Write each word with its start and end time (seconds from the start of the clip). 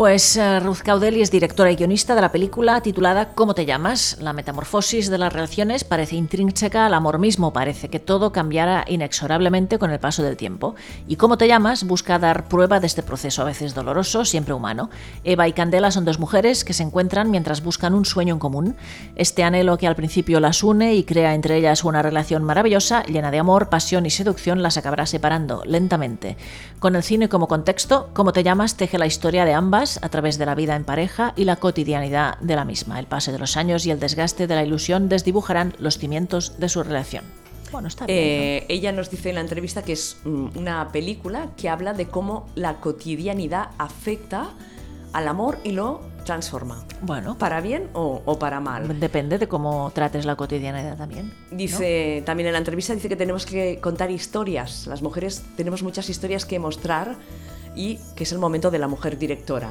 Pues 0.00 0.38
uh, 0.38 0.64
Ruth 0.64 0.78
Caudelli 0.82 1.20
es 1.20 1.30
directora 1.30 1.70
y 1.70 1.76
guionista 1.76 2.14
de 2.14 2.22
la 2.22 2.32
película 2.32 2.80
titulada 2.80 3.34
¿Cómo 3.34 3.54
te 3.54 3.66
llamas? 3.66 4.16
La 4.18 4.32
metamorfosis 4.32 5.10
de 5.10 5.18
las 5.18 5.30
relaciones 5.30 5.84
parece 5.84 6.16
intrínseca 6.16 6.86
al 6.86 6.94
amor 6.94 7.18
mismo, 7.18 7.52
parece 7.52 7.90
que 7.90 8.00
todo 8.00 8.32
cambiará 8.32 8.86
inexorablemente 8.88 9.78
con 9.78 9.90
el 9.90 10.00
paso 10.00 10.22
del 10.22 10.38
tiempo. 10.38 10.74
Y 11.06 11.16
¿Cómo 11.16 11.36
te 11.36 11.48
llamas? 11.48 11.84
busca 11.84 12.18
dar 12.18 12.48
prueba 12.48 12.80
de 12.80 12.86
este 12.86 13.02
proceso 13.02 13.42
a 13.42 13.44
veces 13.44 13.74
doloroso, 13.74 14.24
siempre 14.24 14.54
humano. 14.54 14.88
Eva 15.22 15.46
y 15.48 15.52
Candela 15.52 15.90
son 15.90 16.06
dos 16.06 16.18
mujeres 16.18 16.64
que 16.64 16.72
se 16.72 16.82
encuentran 16.82 17.30
mientras 17.30 17.62
buscan 17.62 17.92
un 17.92 18.06
sueño 18.06 18.32
en 18.32 18.40
común. 18.40 18.76
Este 19.16 19.42
anhelo 19.42 19.76
que 19.76 19.86
al 19.86 19.96
principio 19.96 20.40
las 20.40 20.62
une 20.62 20.94
y 20.94 21.04
crea 21.04 21.34
entre 21.34 21.58
ellas 21.58 21.84
una 21.84 22.00
relación 22.00 22.42
maravillosa, 22.42 23.02
llena 23.02 23.30
de 23.30 23.38
amor, 23.38 23.68
pasión 23.68 24.06
y 24.06 24.10
seducción, 24.10 24.62
las 24.62 24.78
acabará 24.78 25.04
separando 25.04 25.62
lentamente. 25.66 26.38
Con 26.78 26.96
el 26.96 27.02
cine 27.02 27.28
como 27.28 27.48
contexto, 27.48 28.08
¿Cómo 28.14 28.32
te 28.32 28.42
llamas? 28.42 28.78
teje 28.78 28.96
la 28.96 29.04
historia 29.04 29.44
de 29.44 29.52
ambas 29.52 29.89
a 30.02 30.08
través 30.08 30.38
de 30.38 30.46
la 30.46 30.54
vida 30.54 30.76
en 30.76 30.84
pareja 30.84 31.32
y 31.36 31.44
la 31.44 31.56
cotidianidad 31.56 32.38
de 32.38 32.56
la 32.56 32.64
misma. 32.64 32.98
El 32.98 33.06
pase 33.06 33.32
de 33.32 33.38
los 33.38 33.56
años 33.56 33.86
y 33.86 33.90
el 33.90 34.00
desgaste 34.00 34.46
de 34.46 34.54
la 34.54 34.64
ilusión 34.64 35.08
desdibujarán 35.08 35.74
los 35.78 35.98
cimientos 35.98 36.58
de 36.58 36.68
su 36.68 36.82
relación. 36.82 37.24
Bueno, 37.72 37.88
está 37.88 38.06
bien, 38.06 38.18
eh, 38.18 38.66
Ella 38.68 38.92
nos 38.92 39.10
dice 39.10 39.28
en 39.28 39.36
la 39.36 39.40
entrevista 39.42 39.82
que 39.82 39.92
es 39.92 40.18
mm, 40.24 40.56
una 40.56 40.88
película 40.90 41.50
que 41.56 41.68
habla 41.68 41.92
de 41.92 42.06
cómo 42.06 42.46
la 42.54 42.80
cotidianidad 42.80 43.70
afecta 43.78 44.50
al 45.12 45.28
amor 45.28 45.58
y 45.64 45.72
lo 45.72 46.00
transforma. 46.24 46.84
Bueno. 47.02 47.36
¿Para 47.38 47.60
bien 47.60 47.88
o, 47.92 48.38
para 48.38 48.60
mal? 48.60 49.00
Depende 49.00 49.38
de 49.38 49.48
cómo 49.48 49.90
trates 49.94 50.24
la 50.26 50.36
cotidianidad 50.36 50.96
también. 50.96 51.32
Dice, 51.50 52.22
también 52.26 52.48
en 52.48 52.52
la 52.52 52.58
entrevista 52.58 52.94
dice 52.94 53.08
que 53.08 53.16
tenemos 53.16 53.46
que 53.46 53.78
contar 53.80 54.10
historias. 54.10 54.86
Las 54.86 55.02
mujeres 55.02 55.44
tenemos 55.56 55.82
muchas 55.82 56.08
historias 56.08 56.44
que 56.44 56.58
mostrar 56.58 57.16
y 57.74 57.98
que 58.16 58.24
es 58.24 58.32
el 58.32 58.38
momento 58.38 58.70
de 58.70 58.78
la 58.78 58.88
mujer 58.88 59.18
directora. 59.18 59.70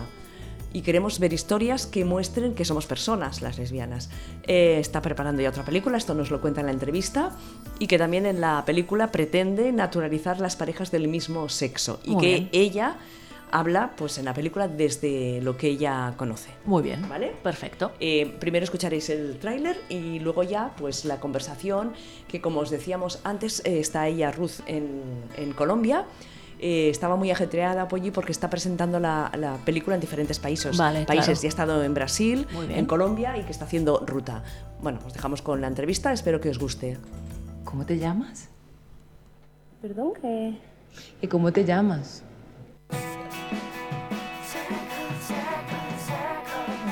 Y 0.72 0.82
queremos 0.82 1.20
ver 1.20 1.34
historias 1.34 1.88
que 1.88 2.06
muestren 2.06 2.54
que 2.54 2.64
somos 2.64 2.86
personas, 2.86 3.42
las 3.42 3.58
lesbianas. 3.58 4.10
Eh, 4.44 4.78
está 4.80 5.02
preparando 5.02 5.42
ya 5.42 5.50
otra 5.50 5.64
película, 5.64 5.98
esto 5.98 6.14
nos 6.14 6.30
lo 6.30 6.42
cuenta 6.42 6.60
en 6.60 6.68
la 6.68 6.74
entrevista, 6.74 7.36
y 7.80 7.88
que 7.88 7.98
también 7.98 8.28
en 8.28 8.40
la 8.40 8.64
película 8.66 9.12
pretende 9.12 9.72
naturalizar 9.72 10.40
las 10.40 10.56
parejas 10.56 10.92
del 10.92 11.08
mismo 11.08 11.50
sexo. 11.50 12.00
Y 12.04 12.18
que 12.18 12.50
ella 12.52 12.98
habla 13.52 13.94
pues 13.96 14.18
en 14.18 14.26
la 14.26 14.34
película 14.34 14.68
desde 14.68 15.42
lo 15.42 15.58
que 15.58 15.70
ella 15.70 16.14
conoce. 16.18 16.52
Muy 16.66 16.84
bien, 16.84 17.08
¿vale? 17.10 17.34
Perfecto. 17.42 17.92
Eh, 18.00 18.36
primero 18.40 18.64
escucharéis 18.64 19.10
el 19.10 19.40
tráiler 19.40 19.82
y 19.90 20.20
luego 20.20 20.44
ya 20.44 20.74
pues 20.78 21.06
la 21.06 21.20
conversación 21.20 21.94
que 22.28 22.42
como 22.42 22.60
os 22.60 22.70
decíamos 22.70 23.20
antes 23.24 23.62
eh, 23.66 23.80
está 23.80 24.08
ella 24.08 24.32
Ruth 24.32 24.62
en, 24.68 25.02
en 25.36 25.54
Colombia 25.54 26.06
eh, 26.60 26.90
estaba 26.90 27.16
muy 27.16 27.32
ajetreada 27.32 27.88
Polly 27.88 28.12
porque 28.12 28.32
está 28.32 28.50
presentando 28.50 29.00
la, 29.00 29.58
película 29.66 29.96
en 29.96 30.02
diferentes 30.02 30.40
países. 30.40 30.78
países. 30.78 31.42
Ya 31.42 31.48
ha 31.48 31.50
estado 31.50 31.84
en 31.84 31.94
Brasil, 31.94 32.48
en 32.70 32.86
Colombia 32.86 33.38
y 33.38 33.44
que 33.44 33.52
está 33.52 33.66
haciendo 33.66 34.04
ruta. 34.06 34.44
Bueno, 34.82 35.00
os 35.06 35.14
dejamos 35.14 35.42
con 35.42 35.62
la 35.62 35.68
entrevista, 35.68 36.12
espero 36.12 36.40
que 36.40 36.50
os 36.50 36.60
guste. 36.60 36.98
¿Cómo 37.64 37.86
te 37.86 37.98
llamas? 37.98 38.50
Perdón, 39.82 40.14
¿qué? 40.22 40.58
¿Y 41.22 41.28
cómo 41.28 41.52
te 41.52 41.64
llamas? 41.64 42.24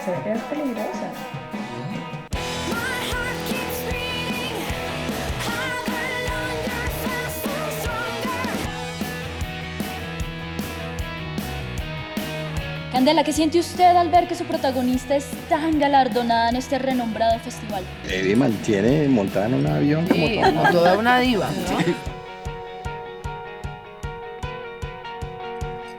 Se 0.06 0.12
ve 0.12 0.40
peligrosa. 0.50 1.17
Candela, 12.98 13.24
¿qué 13.24 13.32
siente 13.32 13.60
usted 13.60 13.96
al 13.96 14.10
ver 14.10 14.28
que 14.28 14.34
su 14.34 14.44
protagonista 14.46 15.16
es 15.16 15.28
tan 15.50 15.78
galardonada 15.78 16.50
en 16.50 16.56
este 16.56 16.80
renombrado 16.80 17.38
festival? 17.38 17.84
Eddie 18.10 18.36
mantiene 18.36 19.08
montada 19.08 19.46
en 19.46 19.54
un 19.54 19.68
avión 19.68 20.08
como, 20.08 20.72
toda 20.72 20.98
una 20.98 21.20
diva. 21.20 21.48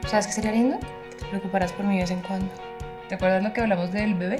¿Sabes 0.07 0.27
qué 0.27 0.33
sería 0.33 0.51
lindo? 0.51 0.77
Te 1.17 1.25
preocuparás 1.27 1.71
por 1.71 1.85
mí 1.85 1.95
de 1.95 2.01
vez 2.01 2.11
en 2.11 2.19
cuando. 2.19 2.49
¿Te 3.07 3.15
acuerdas 3.15 3.43
lo 3.43 3.53
que 3.53 3.61
hablamos 3.61 3.93
del 3.93 4.15
bebé? 4.15 4.39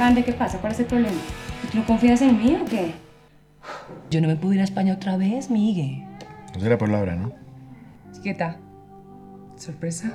Ande, 0.00 0.24
¿qué 0.24 0.32
pasa? 0.32 0.58
¿Cuál 0.58 0.72
es 0.72 0.80
el 0.80 0.86
problema? 0.86 1.18
¿No 1.74 1.84
confías 1.84 2.22
en 2.22 2.38
mí 2.38 2.56
o 2.60 2.64
qué? 2.64 2.94
Yo 4.10 4.22
no 4.22 4.28
me 4.28 4.36
puedo 4.36 4.54
ir 4.54 4.60
a 4.60 4.64
España 4.64 4.94
otra 4.94 5.18
vez, 5.18 5.50
Migue. 5.50 6.06
No 6.54 6.60
será 6.60 6.78
por 6.78 6.88
la 6.88 7.00
hora, 7.00 7.16
¿no? 7.16 7.32
Chiquita, 8.12 8.56
¿sorpresa? 9.56 10.10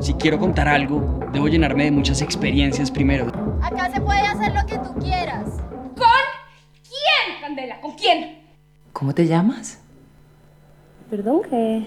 Si 0.00 0.14
quiero 0.14 0.38
contar 0.38 0.66
algo, 0.66 1.20
debo 1.32 1.46
llenarme 1.46 1.84
de 1.84 1.92
muchas 1.92 2.22
experiencias 2.22 2.90
primero. 2.90 3.28
Acá 3.62 3.88
se 3.92 4.00
puede 4.00 4.20
hacer 4.20 4.52
lo 4.52 4.66
que 4.66 4.78
tú 4.78 4.94
quieras. 5.00 5.44
¿Con 5.96 6.24
quién, 6.82 7.40
Candela? 7.40 7.80
¿Con 7.80 7.92
quién? 7.94 8.40
¿Cómo 8.92 9.14
te 9.14 9.28
llamas? 9.28 9.78
Perdón, 11.08 11.42
¿qué? 11.48 11.86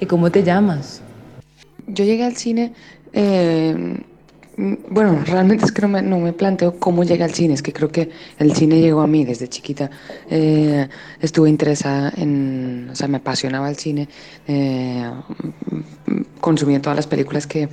¿Y 0.00 0.06
cómo 0.06 0.30
te 0.30 0.42
llamas? 0.42 1.02
Yo 1.86 2.04
llegué 2.04 2.24
al 2.24 2.36
cine 2.36 2.72
eh, 3.12 4.02
bueno, 4.88 5.22
realmente 5.24 5.64
es 5.64 5.72
que 5.72 5.80
no 5.80 6.18
me, 6.18 6.32
planteo 6.34 6.78
cómo 6.78 7.02
llega 7.02 7.24
al 7.24 7.32
cine, 7.32 7.54
es 7.54 7.62
que 7.62 7.72
creo 7.72 7.88
que 7.88 8.10
el 8.38 8.54
cine 8.54 8.80
llegó 8.80 9.00
a 9.00 9.06
mí 9.06 9.24
desde 9.24 9.48
chiquita. 9.48 9.90
Eh, 10.28 10.86
estuve 11.20 11.48
interesada 11.48 12.12
en, 12.16 12.88
o 12.90 12.94
sea, 12.94 13.08
me 13.08 13.16
apasionaba 13.16 13.70
el 13.70 13.76
cine, 13.76 14.08
eh, 14.46 15.10
consumía 16.40 16.82
todas 16.82 16.96
las 16.96 17.06
películas 17.06 17.46
que, 17.46 17.68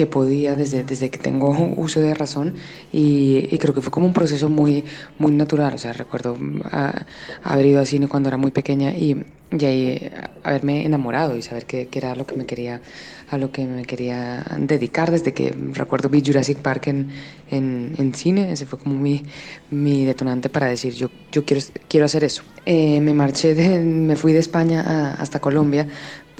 que 0.00 0.06
podía 0.06 0.56
desde, 0.56 0.82
desde 0.82 1.10
que 1.10 1.18
tengo 1.18 1.50
uso 1.76 2.00
de 2.00 2.14
razón 2.14 2.54
y, 2.90 3.48
y, 3.54 3.58
creo 3.58 3.74
que 3.74 3.82
fue 3.82 3.92
como 3.92 4.06
un 4.06 4.14
proceso 4.14 4.48
muy, 4.48 4.82
muy 5.18 5.32
natural. 5.32 5.74
O 5.74 5.78
sea, 5.78 5.92
recuerdo 5.92 6.38
ah, 6.72 7.04
haber 7.42 7.66
ido 7.66 7.80
al 7.80 7.86
cine 7.86 8.08
cuando 8.08 8.30
era 8.30 8.38
muy 8.38 8.50
pequeña 8.50 8.92
y, 8.92 9.26
y 9.50 9.64
ahí 9.66 10.10
haberme 10.42 10.86
enamorado 10.86 11.36
y 11.36 11.42
saber 11.42 11.66
que, 11.66 11.86
era 11.92 12.14
lo 12.14 12.24
que 12.24 12.34
me 12.34 12.46
quería 12.46 12.80
a 13.28 13.36
lo 13.36 13.52
que 13.52 13.66
me 13.66 13.84
quería 13.84 14.42
dedicar 14.58 15.10
desde 15.10 15.34
que 15.34 15.54
recuerdo 15.72 16.08
vi 16.08 16.22
Jurassic 16.24 16.58
Park 16.58 16.88
en, 16.88 17.10
en, 17.50 17.94
en 17.98 18.14
cine 18.14 18.52
ese 18.52 18.66
fue 18.66 18.78
como 18.78 18.98
mi, 18.98 19.22
mi 19.70 20.04
detonante 20.04 20.48
para 20.48 20.66
decir 20.66 20.94
yo, 20.94 21.10
yo 21.30 21.44
quiero, 21.44 21.62
quiero 21.88 22.06
hacer 22.06 22.24
eso 22.24 22.42
eh, 22.66 23.00
me 23.00 23.14
marché 23.14 23.54
de, 23.54 23.78
me 23.80 24.16
fui 24.16 24.32
de 24.32 24.40
España 24.40 24.82
a, 24.82 25.14
hasta 25.14 25.40
Colombia 25.40 25.86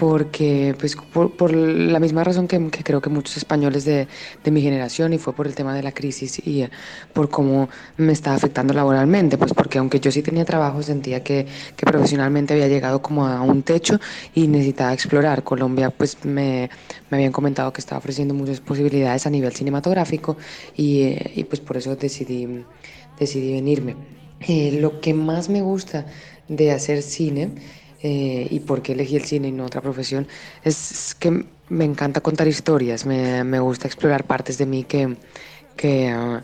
porque 0.00 0.74
pues 0.80 0.96
por, 0.96 1.36
por 1.36 1.52
la 1.52 2.00
misma 2.00 2.24
razón 2.24 2.48
que, 2.48 2.70
que, 2.70 2.82
creo 2.82 3.02
que 3.02 3.10
muchos 3.10 3.36
españoles 3.36 3.84
de, 3.84 4.08
de, 4.42 4.50
mi 4.50 4.62
generación 4.62 5.12
y 5.12 5.18
fue 5.18 5.34
por 5.34 5.46
el 5.46 5.54
tema 5.54 5.74
de 5.74 5.82
la 5.82 5.92
crisis 5.92 6.40
y 6.42 6.64
uh, 6.64 6.68
por 7.12 7.28
cómo 7.28 7.68
me 7.98 8.14
estaba 8.14 8.34
afectando 8.34 8.72
laboralmente, 8.72 9.36
pues 9.36 9.52
porque 9.52 9.76
aunque 9.76 10.00
yo 10.00 10.10
sí 10.10 10.22
tenía 10.22 10.46
trabajo 10.46 10.82
sentía 10.82 11.22
que, 11.22 11.46
que, 11.76 11.84
profesionalmente 11.84 12.54
había 12.54 12.66
llegado 12.68 13.02
como 13.02 13.26
a 13.26 13.42
un 13.42 13.62
techo 13.62 14.00
y 14.34 14.48
necesitaba 14.48 14.94
explorar. 14.94 15.44
Colombia 15.44 15.90
pues 15.90 16.16
me, 16.24 16.70
me 17.10 17.18
habían 17.18 17.32
comentado 17.32 17.70
que 17.70 17.82
estaba 17.82 17.98
ofreciendo 17.98 18.32
muchas 18.32 18.60
posibilidades 18.62 19.26
a 19.26 19.30
nivel 19.30 19.52
cinematográfico 19.52 20.38
y, 20.78 21.10
uh, 21.12 21.16
y 21.34 21.44
pues 21.44 21.60
por 21.60 21.76
eso 21.76 21.94
decidí, 21.94 22.64
decidí 23.18 23.52
venirme. 23.52 23.96
Eh, 24.48 24.78
lo 24.80 25.02
que 25.02 25.12
más 25.12 25.50
me 25.50 25.60
gusta 25.60 26.06
de 26.48 26.72
hacer 26.72 27.02
cine 27.02 27.50
eh, 28.02 28.46
y 28.50 28.60
por 28.60 28.82
qué 28.82 28.92
elegí 28.92 29.16
el 29.16 29.24
cine 29.24 29.48
y 29.48 29.52
no 29.52 29.66
otra 29.66 29.80
profesión, 29.80 30.26
es 30.64 31.14
que 31.18 31.44
me 31.68 31.84
encanta 31.84 32.20
contar 32.20 32.48
historias, 32.48 33.06
me, 33.06 33.44
me 33.44 33.60
gusta 33.60 33.86
explorar 33.86 34.24
partes 34.24 34.58
de 34.58 34.66
mí 34.66 34.84
que, 34.84 35.16
que, 35.76 36.14
uh, 36.14 36.40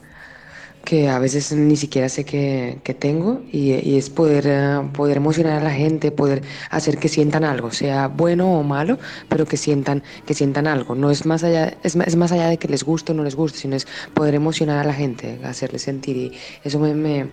que 0.84 1.08
a 1.08 1.18
veces 1.18 1.52
ni 1.52 1.76
siquiera 1.76 2.08
sé 2.08 2.24
que, 2.24 2.78
que 2.84 2.94
tengo 2.94 3.42
y, 3.50 3.72
y, 3.74 3.96
es 3.98 4.08
poder, 4.08 4.46
uh, 4.46 4.92
poder 4.92 5.16
emocionar 5.16 5.60
a 5.60 5.64
la 5.64 5.72
gente, 5.72 6.12
poder 6.12 6.42
hacer 6.70 6.98
que 6.98 7.08
sientan 7.08 7.42
algo, 7.44 7.72
sea 7.72 8.08
bueno 8.08 8.52
o 8.58 8.62
malo, 8.62 8.98
pero 9.28 9.46
que 9.46 9.56
sientan, 9.56 10.02
que 10.26 10.34
sientan 10.34 10.66
algo. 10.66 10.94
No 10.94 11.10
es 11.10 11.26
más, 11.26 11.42
allá, 11.42 11.76
es, 11.82 11.96
es 11.96 12.16
más 12.16 12.32
allá 12.32 12.48
de 12.48 12.58
que 12.58 12.68
les 12.68 12.84
guste 12.84 13.12
o 13.12 13.14
no 13.14 13.24
les 13.24 13.34
guste, 13.34 13.58
sino 13.58 13.76
es 13.76 13.86
poder 14.14 14.34
emocionar 14.34 14.78
a 14.78 14.84
la 14.84 14.94
gente, 14.94 15.40
hacerles 15.44 15.82
sentir 15.82 16.16
y 16.16 16.32
eso 16.62 16.78
me, 16.78 16.94
me, 16.94 17.30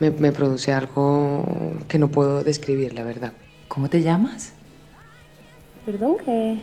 me, 0.00 0.10
me 0.10 0.32
produce 0.32 0.72
algo 0.72 1.44
que 1.88 1.98
no 1.98 2.10
puedo 2.10 2.42
describir, 2.42 2.92
la 2.94 3.04
verdad. 3.04 3.32
¿Cómo 3.68 3.88
te 3.88 4.02
llamas? 4.02 4.52
Perdón, 5.84 6.16
¿qué? 6.24 6.60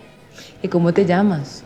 ¿Y 0.61 0.67
cómo 0.67 0.94
te 0.94 1.05
llamas? 1.05 1.63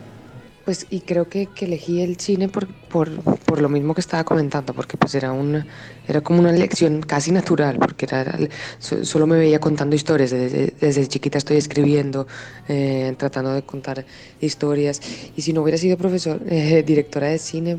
pues 0.68 0.86
y 0.90 1.00
creo 1.00 1.30
que, 1.30 1.46
que 1.46 1.64
elegí 1.64 2.02
el 2.02 2.20
cine 2.20 2.46
por, 2.50 2.66
por, 2.66 3.08
por, 3.22 3.62
lo 3.62 3.70
mismo 3.70 3.94
que 3.94 4.02
estaba 4.02 4.22
comentando, 4.22 4.74
porque 4.74 4.98
pues 4.98 5.14
era, 5.14 5.32
una, 5.32 5.66
era 6.06 6.20
como 6.20 6.40
una 6.40 6.50
elección 6.50 7.00
casi 7.00 7.32
natural, 7.32 7.78
porque 7.78 8.04
era, 8.04 8.38
solo 8.78 9.26
me 9.26 9.38
veía 9.38 9.60
contando 9.60 9.96
historias, 9.96 10.30
desde, 10.30 10.74
desde 10.78 11.08
chiquita 11.08 11.38
estoy 11.38 11.56
escribiendo, 11.56 12.26
eh, 12.68 13.14
tratando 13.16 13.54
de 13.54 13.62
contar 13.62 14.04
historias, 14.42 15.00
y 15.34 15.40
si 15.40 15.54
no 15.54 15.62
hubiera 15.62 15.78
sido 15.78 15.96
profesor, 15.96 16.42
eh, 16.46 16.82
directora 16.86 17.28
de 17.28 17.38
cine, 17.38 17.78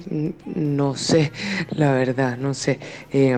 no 0.55 0.95
sé, 0.95 1.31
la 1.69 1.93
verdad, 1.93 2.39
no 2.39 2.55
sé. 2.55 2.79
Eh, 3.11 3.37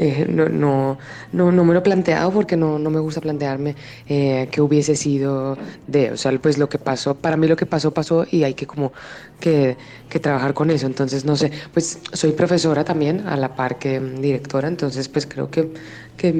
eh, 0.00 0.26
no, 0.28 0.48
no, 0.48 0.96
no, 1.32 1.50
no, 1.50 1.64
me 1.64 1.72
lo 1.72 1.80
he 1.80 1.82
planteado 1.82 2.30
porque 2.30 2.56
no, 2.56 2.78
no 2.78 2.88
me 2.88 3.00
gusta 3.00 3.20
plantearme 3.20 3.74
eh, 4.08 4.46
qué 4.52 4.60
hubiese 4.60 4.94
sido 4.94 5.58
de, 5.88 6.12
o 6.12 6.16
sea, 6.16 6.30
pues 6.38 6.56
lo 6.56 6.68
que 6.68 6.78
pasó, 6.78 7.16
para 7.16 7.36
mí 7.36 7.48
lo 7.48 7.56
que 7.56 7.66
pasó, 7.66 7.92
pasó 7.92 8.24
y 8.30 8.44
hay 8.44 8.54
que 8.54 8.64
como 8.64 8.92
que, 9.40 9.76
que 10.08 10.20
trabajar 10.20 10.54
con 10.54 10.70
eso. 10.70 10.86
Entonces, 10.86 11.24
no 11.24 11.34
sé, 11.34 11.50
pues 11.74 11.98
soy 12.12 12.30
profesora 12.30 12.84
también 12.84 13.26
a 13.26 13.36
la 13.36 13.56
par 13.56 13.80
que 13.80 13.98
directora, 13.98 14.68
entonces 14.68 15.08
pues 15.08 15.26
creo 15.26 15.50
que, 15.50 15.68
que, 16.16 16.32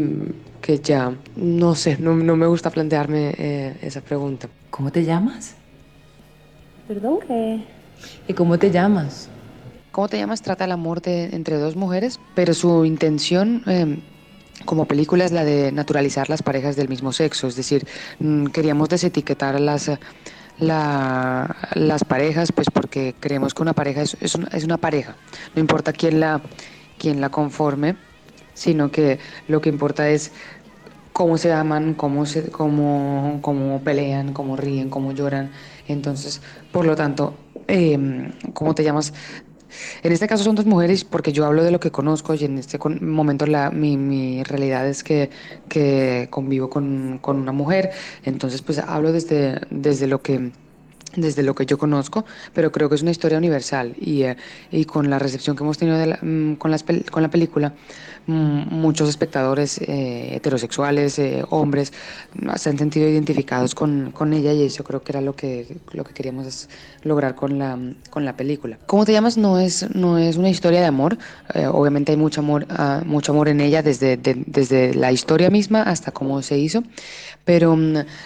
que 0.62 0.78
ya, 0.78 1.12
no 1.34 1.75
sé, 1.75 1.96
no, 1.99 2.14
no 2.14 2.37
me 2.37 2.46
gusta 2.46 2.70
plantearme 2.70 3.34
eh, 3.37 3.76
esa 3.82 4.00
pregunta. 4.02 4.49
¿Cómo 4.70 4.93
te 4.93 5.05
llamas? 5.05 5.56
Perdón, 6.87 7.19
¿qué? 7.26 7.64
¿Y 8.28 8.34
cómo 8.34 8.56
te 8.56 8.70
llamas? 8.70 9.28
¿Cómo 9.99 10.09
te 10.09 10.17
llamas? 10.17 10.43
Trata 10.43 10.65
el 10.65 10.71
amor 10.71 11.03
entre 11.05 11.56
dos 11.56 11.75
mujeres, 11.75 12.21
pero 12.37 12.55
su 12.55 12.85
intención 12.85 13.65
eh, 13.67 13.99
como 14.65 14.85
película 14.85 15.25
es 15.25 15.33
la 15.33 15.45
de 15.45 15.73
naturalizar 15.73 16.31
las 16.31 16.41
parejas 16.41 16.77
del 16.77 16.89
mismo 16.89 17.12
sexo, 17.12 17.49
es 17.49 17.56
decir, 17.56 17.85
mm, 18.21 18.45
queríamos 18.47 18.89
desetiquetar 18.89 19.59
las, 19.59 19.91
la, 20.61 21.56
las 21.75 22.05
parejas, 22.05 22.53
pues 22.53 22.69
porque 22.73 23.17
creemos 23.19 23.55
que 23.55 23.62
una 23.62 23.73
pareja 23.73 24.03
es, 24.03 24.17
es 24.21 24.65
una 24.65 24.77
pareja, 24.77 25.17
no 25.56 25.61
importa 25.61 25.93
quién 25.93 26.21
la, 26.21 26.43
quién 26.97 27.21
la 27.21 27.31
conforme, 27.31 27.97
sino 28.55 28.93
que 28.93 29.19
lo 29.49 29.61
que 29.61 29.69
importa 29.69 30.09
es 30.09 30.31
cómo 31.12 31.37
se 31.39 31.53
aman, 31.53 31.94
cómo, 31.94 32.25
se, 32.25 32.53
cómo, 32.53 33.41
cómo 33.43 33.81
pelean, 33.81 34.33
cómo 34.33 34.56
ríen, 34.56 34.91
cómo 34.91 35.11
lloran. 35.11 35.51
Entonces, 35.89 36.41
por 36.71 36.87
lo 36.87 36.94
tanto, 36.94 37.35
eh, 37.67 37.99
¿cómo 38.55 38.73
te 38.77 38.85
llamas? 38.85 39.12
En 40.03 40.12
este 40.12 40.26
caso 40.26 40.44
son 40.44 40.55
dos 40.55 40.67
mujeres 40.67 41.05
porque 41.05 41.32
yo 41.32 41.44
hablo 41.47 41.62
de 41.65 41.70
lo 41.70 41.81
que 41.81 41.91
conozco 41.91 42.35
y 42.35 42.44
en 42.44 42.59
este 42.59 42.79
momento 43.00 43.47
la, 43.47 43.70
mi, 43.70 43.97
mi 43.97 44.43
realidad 44.44 44.87
es 44.88 45.03
que, 45.03 45.31
convivo 46.31 46.70
con, 46.70 47.19
con, 47.20 47.37
una 47.37 47.53
mujer, 47.53 47.91
entonces 48.25 48.62
pues 48.62 48.79
hablo 48.79 49.12
desde, 49.12 49.61
desde 49.70 50.06
lo 50.06 50.23
que 50.23 50.53
desde 51.16 51.43
lo 51.43 51.55
que 51.55 51.66
yo 51.66 51.78
conozco, 51.78 52.25
pero 52.52 52.72
creo 52.72 52.88
que 52.88 52.94
es 52.94 53.02
una 53.02 53.10
historia 53.10 53.38
universal 53.38 53.94
y, 54.00 54.22
eh, 54.22 54.37
y 54.70 54.84
con 54.84 55.10
la 55.10 55.19
recepción 55.19 55.56
que 55.56 55.64
hemos 55.64 55.78
tenido 55.78 55.99
de 55.99 56.06
la, 56.06 56.19
mm, 56.20 56.56
con, 56.56 56.70
las, 56.70 56.84
con 57.10 57.22
la 57.22 57.31
película, 57.31 57.75
muchos 58.28 59.08
espectadores 59.08 59.78
eh, 59.81 60.37
heterosexuales, 60.37 61.19
eh, 61.19 61.44
hombres, 61.49 61.93
se 62.56 62.69
han 62.69 62.78
sentido 62.78 63.08
identificados 63.08 63.75
con, 63.75 64.10
con, 64.12 64.34
ella 64.34 64.52
y 64.52 64.64
eso 64.64 64.84
creo 64.84 65.02
que 65.02 65.12
era 65.12 65.22
lo 65.22 65.34
que, 65.34 65.78
lo 65.93 66.05
que 66.05 66.12
queríamos 66.12 66.69
lograr 67.02 67.34
con 67.34 67.58
la, 67.58 67.78
con 68.10 68.26
la 68.26 68.37
película. 68.37 68.78
¿Cómo 68.87 69.06
te 69.06 69.12
llamas? 69.12 69.38
No 69.38 69.58
es, 69.58 69.94
no 69.94 70.19
es 70.19 70.37
una 70.37 70.50
historia 70.50 70.81
de 70.81 70.87
amor, 70.87 71.16
eh, 71.55 71.66
obviamente 71.66 72.12
hay 72.12 72.19
mucho 72.19 72.43
amor, 72.43 72.66
uh, 72.70 73.05
mucho 73.06 73.32
amor 73.32 73.49
en 73.49 73.62
ella 73.62 73.82
desde, 73.82 74.19
de, 74.19 74.43
desde 74.46 74.93
la 74.94 75.10
historia 75.10 75.49
misma 75.49 75.82
hasta 75.82 76.12
cómo 76.12 76.43
se 76.43 76.58
hizo, 76.58 76.82
pero 77.46 77.78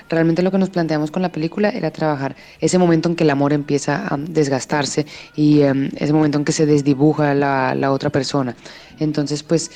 realmente 0.08 0.42
lo 0.42 0.50
que 0.50 0.58
nos 0.58 0.70
planteamos 0.70 1.12
con 1.12 1.22
la 1.22 1.30
película 1.30 1.68
era 1.68 1.92
trabajar 1.92 2.34
ese 2.60 2.76
momento 2.82 3.08
en 3.08 3.16
que 3.16 3.24
el 3.24 3.30
amor 3.30 3.52
empieza 3.52 4.06
a 4.12 4.16
desgastarse 4.16 5.06
y 5.34 5.62
um, 5.62 5.88
ese 5.96 6.12
momento 6.12 6.38
en 6.38 6.44
que 6.44 6.52
se 6.52 6.66
desdibuja 6.66 7.34
la, 7.34 7.74
la 7.74 7.92
otra 7.92 8.10
persona. 8.10 8.54
Entonces, 8.98 9.42
pues 9.42 9.70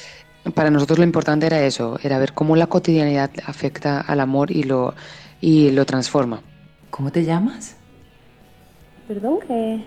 para 0.55 0.71
nosotros 0.71 0.99
lo 0.99 1.05
importante 1.05 1.47
era 1.47 1.65
eso, 1.65 1.99
era 2.03 2.19
ver 2.19 2.33
cómo 2.33 2.57
la 2.57 2.67
cotidianidad 2.67 3.31
afecta 3.47 4.01
al 4.01 4.21
amor 4.21 4.51
y 4.51 4.63
lo, 4.63 4.95
y 5.41 5.71
lo 5.71 5.85
transforma. 5.85 6.41
¿Cómo 6.91 7.11
te 7.11 7.25
llamas? 7.25 7.77
Perdón, 9.09 9.39
¿qué? 9.47 9.85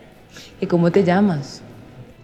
¿Y 0.62 0.66
cómo 0.66 0.92
te 0.92 1.04
llamas? 1.04 1.62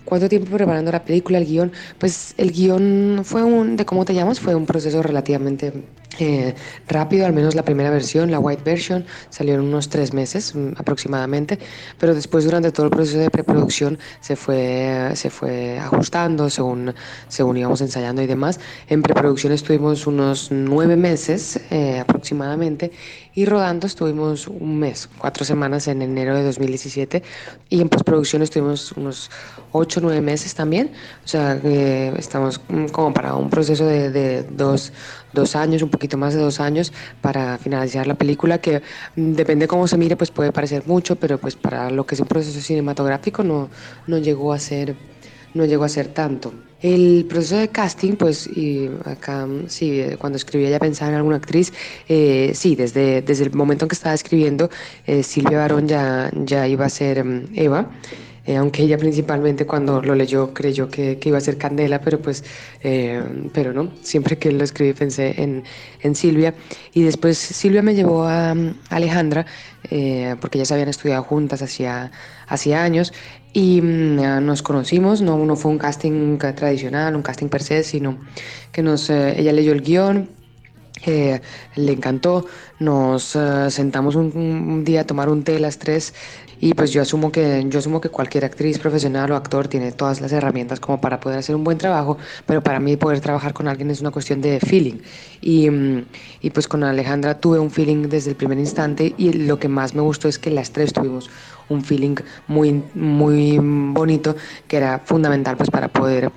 ¿Cuánto 0.03 0.29
tiempo 0.29 0.51
preparando 0.51 0.91
la 0.91 1.03
película, 1.03 1.39
el 1.39 1.45
guion? 1.45 1.71
Pues 1.97 2.35
el 2.37 2.51
guion 2.51 3.21
fue 3.23 3.43
un, 3.43 3.75
de 3.75 3.85
cómo 3.85 4.05
te 4.05 4.13
llamas, 4.13 4.39
fue 4.39 4.53
un 4.53 4.65
proceso 4.65 5.01
relativamente 5.01 5.73
eh, 6.19 6.55
rápido, 6.87 7.25
al 7.25 7.33
menos 7.33 7.55
la 7.55 7.63
primera 7.63 7.89
versión, 7.89 8.31
la 8.31 8.39
white 8.39 8.63
version, 8.63 9.05
salió 9.29 9.55
en 9.55 9.61
unos 9.61 9.89
tres 9.89 10.13
meses 10.13 10.55
mm, 10.55 10.73
aproximadamente, 10.77 11.59
pero 11.99 12.15
después 12.15 12.45
durante 12.45 12.71
todo 12.71 12.85
el 12.85 12.91
proceso 12.91 13.17
de 13.19 13.29
preproducción 13.29 13.99
se 14.21 14.35
fue, 14.35 15.11
se 15.15 15.29
fue 15.29 15.77
ajustando 15.79 16.49
según, 16.49 16.93
según 17.27 17.57
íbamos 17.57 17.81
ensayando 17.81 18.21
y 18.21 18.27
demás. 18.27 18.59
En 18.87 19.01
preproducción 19.01 19.53
estuvimos 19.53 20.07
unos 20.07 20.51
nueve 20.51 20.95
meses 20.95 21.59
eh, 21.69 21.99
aproximadamente 21.99 22.91
y 23.35 23.45
rodando 23.45 23.85
estuvimos 23.85 24.47
un 24.47 24.79
mes, 24.79 25.09
cuatro 25.17 25.43
semanas 25.43 25.87
en 25.89 26.01
enero 26.01 26.35
de 26.35 26.43
2017 26.43 27.21
y 27.69 27.81
en 27.81 27.89
postproducción 27.89 28.41
estuvimos 28.41 28.93
unos 28.93 29.29
ocho, 29.73 29.99
nueve 30.01 30.21
meses 30.21 30.55
también, 30.55 30.91
o 31.23 31.27
sea 31.27 31.59
que 31.61 32.13
estamos 32.17 32.59
como 32.93 33.13
para 33.13 33.35
un 33.35 33.49
proceso 33.49 33.85
de, 33.85 34.09
de 34.09 34.43
dos, 34.43 34.93
dos 35.33 35.55
años, 35.57 35.81
un 35.81 35.89
poquito 35.89 36.17
más 36.17 36.33
de 36.33 36.39
dos 36.39 36.61
años 36.61 36.93
para 37.21 37.57
finalizar 37.57 38.07
la 38.07 38.15
película 38.15 38.59
que 38.59 38.81
depende 39.17 39.67
cómo 39.67 39.87
se 39.87 39.97
mire 39.97 40.15
pues 40.15 40.31
puede 40.31 40.53
parecer 40.53 40.83
mucho, 40.85 41.17
pero 41.17 41.37
pues 41.37 41.57
para 41.57 41.89
lo 41.91 42.05
que 42.05 42.15
es 42.15 42.21
un 42.21 42.27
proceso 42.27 42.61
cinematográfico 42.61 43.43
no, 43.43 43.69
no 44.07 44.17
llegó 44.17 44.53
a 44.53 44.59
ser 44.59 44.95
no 45.53 45.65
llegó 45.65 45.85
a 45.85 45.89
ser 45.89 46.07
tanto. 46.09 46.53
El 46.85 47.25
proceso 47.27 47.57
de 47.57 47.69
casting, 47.69 48.13
pues, 48.15 48.45
y 48.45 48.91
acá 49.05 49.47
sí, 49.65 50.03
cuando 50.19 50.37
escribía 50.37 50.69
ya 50.69 50.77
pensaba 50.77 51.09
en 51.09 51.17
alguna 51.17 51.37
actriz, 51.37 51.73
eh, 52.07 52.51
sí, 52.53 52.75
desde, 52.75 53.23
desde 53.23 53.45
el 53.45 53.53
momento 53.53 53.85
en 53.85 53.89
que 53.89 53.95
estaba 53.95 54.13
escribiendo, 54.13 54.69
eh, 55.07 55.23
Silvia 55.23 55.57
Barón 55.57 55.87
ya, 55.87 56.29
ya 56.35 56.67
iba 56.67 56.85
a 56.85 56.89
ser 56.89 57.23
um, 57.23 57.47
Eva. 57.55 57.89
Eh, 58.45 58.55
aunque 58.57 58.83
ella 58.83 58.99
principalmente 58.99 59.65
cuando 59.65 59.99
lo 60.03 60.13
leyó 60.13 60.53
creyó 60.53 60.87
que, 60.87 61.17
que 61.17 61.29
iba 61.29 61.39
a 61.39 61.41
ser 61.41 61.57
Candela, 61.57 61.99
pero 62.01 62.19
pues, 62.19 62.43
eh, 62.83 63.23
pero 63.51 63.73
no, 63.73 63.91
siempre 64.03 64.37
que 64.37 64.51
lo 64.51 64.63
escribí 64.63 64.93
pensé 64.93 65.41
en, 65.41 65.63
en, 66.01 66.13
Silvia. 66.13 66.53
Y 66.93 67.01
después 67.01 67.39
Silvia 67.39 67.81
me 67.81 67.95
llevó 67.95 68.25
a, 68.25 68.51
a 68.51 68.55
Alejandra, 68.89 69.47
eh, 69.89 70.35
porque 70.39 70.59
ya 70.59 70.65
se 70.65 70.75
habían 70.75 70.89
estudiado 70.89 71.23
juntas 71.23 71.63
hacía, 71.63 72.11
hacía 72.47 72.83
años, 72.83 73.11
y 73.55 73.81
mm, 73.81 74.45
nos 74.45 74.61
conocimos, 74.61 75.21
no, 75.21 75.37
no 75.37 75.55
fue 75.55 75.71
un 75.71 75.77
casting 75.77 76.37
tradicional, 76.37 77.15
un 77.15 77.21
casting 77.21 77.47
per 77.47 77.63
se, 77.63 77.83
sino 77.83 78.19
que 78.73 78.83
nos, 78.83 79.09
ella 79.09 79.53
leyó 79.53 79.71
el 79.71 79.81
guion, 79.81 80.29
eh, 81.05 81.39
le 81.75 81.91
encantó. 81.93 82.45
Nos 82.79 83.33
uh, 83.35 83.69
sentamos 83.69 84.15
un, 84.15 84.35
un, 84.35 84.83
día 84.83 85.01
a 85.01 85.03
tomar 85.05 85.29
un 85.29 85.43
té 85.43 85.59
las 85.59 85.79
tres 85.79 86.13
y 86.59 86.73
pues 86.73 86.91
yo 86.91 87.01
asumo 87.01 87.31
que 87.31 87.65
yo 87.67 87.79
asumo 87.79 88.01
que 88.01 88.09
cualquier 88.09 88.45
actriz 88.45 88.79
profesional 88.79 89.31
o 89.31 89.35
actor 89.35 89.67
tiene 89.67 89.91
todas 89.91 90.21
las 90.21 90.31
herramientas 90.31 90.79
como 90.79 91.01
para 91.01 91.19
poder 91.19 91.39
hacer 91.39 91.55
un 91.55 91.63
buen 91.63 91.77
trabajo, 91.77 92.17
pero 92.45 92.63
para 92.63 92.79
mí 92.79 92.97
poder 92.97 93.19
trabajar 93.19 93.53
con 93.53 93.67
alguien 93.67 93.91
es 93.91 94.01
una 94.01 94.11
cuestión 94.11 94.41
de 94.41 94.59
feeling. 94.59 94.99
Y, 95.41 95.69
y 96.41 96.49
pues 96.49 96.67
con 96.67 96.83
Alejandra 96.83 97.39
tuve 97.39 97.59
un 97.59 97.71
feeling 97.71 98.09
desde 98.09 98.31
el 98.31 98.35
primer 98.35 98.59
instante 98.59 99.13
y 99.17 99.33
lo 99.33 99.59
que 99.59 99.67
más 99.67 99.93
me 99.93 100.01
gustó 100.01 100.27
es 100.27 100.39
que 100.39 100.51
las 100.51 100.71
tres 100.71 100.93
tuvimos 100.93 101.29
un 101.69 101.83
feeling 101.83 102.15
muy 102.47 102.83
muy 102.93 103.57
bonito 103.59 104.35
que 104.67 104.77
era 104.77 104.99
fundamental 104.99 105.57
pues 105.57 105.69
para 105.71 105.87
poder 105.87 106.31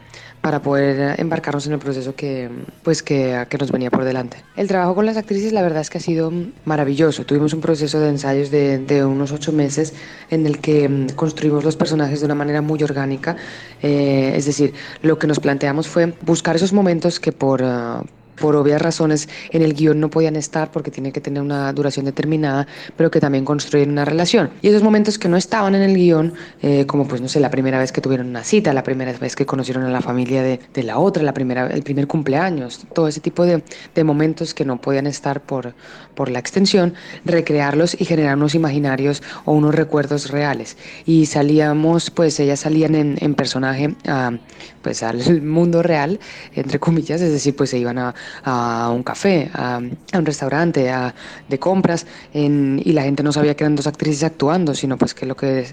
para 0.48 0.62
poder 0.62 1.20
embarcarnos 1.20 1.66
en 1.66 1.74
el 1.74 1.78
proceso 1.78 2.14
que, 2.14 2.48
pues 2.82 3.02
que, 3.02 3.44
que, 3.50 3.58
nos 3.58 3.70
venía 3.70 3.90
por 3.90 4.02
delante. 4.02 4.42
El 4.56 4.66
trabajo 4.66 4.94
con 4.94 5.04
las 5.04 5.18
actrices 5.18 5.52
la 5.52 5.60
verdad 5.60 5.82
es 5.82 5.90
que 5.90 5.98
ha 5.98 6.00
sido 6.00 6.32
maravilloso. 6.64 7.26
Tuvimos 7.26 7.52
un 7.52 7.60
proceso 7.60 8.00
de 8.00 8.08
ensayos 8.08 8.50
de, 8.50 9.04
unos 9.04 9.30
ocho 9.30 9.52
meses 9.52 9.92
en 10.30 10.46
el 10.46 10.58
que 10.60 11.08
construimos 11.16 11.64
los 11.64 11.76
personajes 11.76 12.20
de 12.20 12.24
una 12.24 12.34
manera 12.34 12.62
muy 12.62 12.82
orgánica. 12.82 13.36
Eh, 13.82 14.32
es 14.36 14.46
decir, 14.46 14.72
lo 15.02 15.18
que 15.18 15.26
nos 15.26 15.38
planteamos 15.38 15.86
fue 15.86 16.14
buscar 16.22 16.56
esos 16.56 16.72
momentos 16.72 17.20
que 17.20 17.30
por, 17.30 17.60
uh, 17.60 18.06
por 18.40 18.56
obvias 18.56 18.80
razones 18.80 19.28
en 19.50 19.62
el 19.62 19.74
guion 19.74 20.00
no 20.00 20.10
podían 20.10 20.36
estar 20.36 20.70
porque 20.70 20.90
tiene 20.90 21.12
que 21.12 21.20
tener 21.20 21.42
una 21.42 21.72
duración 21.72 22.06
determinada, 22.06 22.66
pero 22.96 23.10
que 23.10 23.20
también 23.20 23.44
construyen 23.44 23.90
una 23.90 24.04
relación. 24.04 24.50
Y 24.62 24.68
esos 24.68 24.82
momentos 24.82 25.18
que 25.18 25.28
no 25.28 25.36
estaban 25.36 25.74
en 25.74 25.82
el 25.82 25.94
guion, 25.94 26.34
eh, 26.62 26.86
como 26.86 27.06
pues 27.06 27.20
no 27.20 27.28
sé, 27.28 27.40
la 27.40 27.50
primera 27.50 27.78
vez 27.78 27.92
que 27.92 28.00
tuvieron 28.00 28.28
una 28.28 28.44
cita, 28.44 28.72
la 28.72 28.82
primera 28.82 29.12
vez 29.12 29.36
que 29.36 29.46
conocieron 29.46 29.84
a 29.84 29.90
la 29.90 30.00
familia 30.00 30.42
de, 30.42 30.82
la 30.82 30.98
otra, 30.98 31.22
la 31.22 31.34
primera, 31.34 31.66
el 31.66 31.82
primer 31.82 32.06
cumpleaños, 32.06 32.86
todo 32.94 33.08
ese 33.08 33.20
tipo 33.20 33.44
de, 33.44 33.62
de 33.94 34.04
momentos 34.04 34.54
que 34.54 34.64
no 34.64 34.80
podían 34.80 35.06
estar 35.06 35.42
por, 35.42 35.74
por 36.14 36.30
la 36.30 36.38
extensión, 36.38 36.94
recrearlos 37.24 38.00
y 38.00 38.04
generar 38.04 38.36
unos 38.36 38.54
imaginarios 38.54 39.22
o 39.44 39.52
unos 39.52 39.74
recuerdos 39.74 40.30
reales. 40.30 40.76
Y 41.06 41.26
salíamos, 41.26 42.10
pues 42.10 42.38
ellas 42.40 42.60
salían 42.60 42.94
en, 42.94 43.18
en 43.20 43.34
personaje 43.34 43.94
a, 44.06 44.32
pues 44.82 45.02
al 45.02 45.42
mundo 45.42 45.82
real, 45.82 46.18
entre 46.54 46.78
comillas, 46.78 47.20
es 47.20 47.32
decir, 47.32 47.54
pues 47.56 47.70
se 47.70 47.78
iban 47.78 47.98
a, 47.98 48.14
a 48.44 48.90
un 48.90 49.02
café, 49.02 49.50
a, 49.54 49.76
a 49.76 50.18
un 50.18 50.26
restaurante, 50.26 50.90
a, 50.90 51.14
de 51.48 51.58
compras, 51.58 52.06
en, 52.32 52.80
y 52.84 52.92
la 52.92 53.02
gente 53.02 53.22
no 53.22 53.32
sabía 53.32 53.54
que 53.54 53.64
eran 53.64 53.76
dos 53.76 53.86
actrices 53.86 54.24
actuando, 54.24 54.74
sino 54.74 54.96
pues 54.96 55.14
que 55.14 55.26
lo 55.26 55.36
que 55.36 55.66